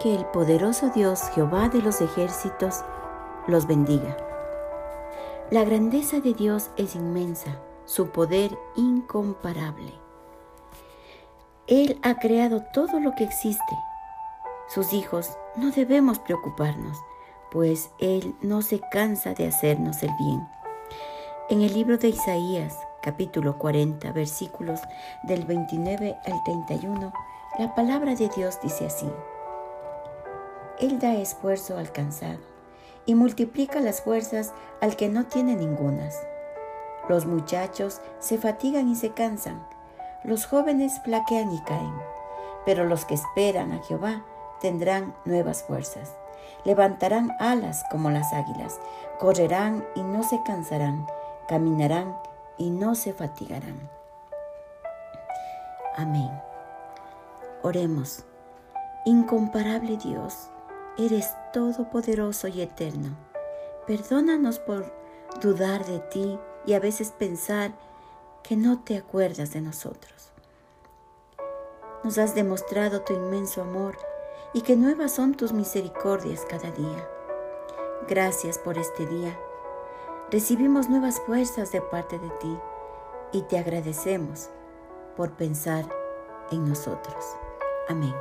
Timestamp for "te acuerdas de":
68.82-69.60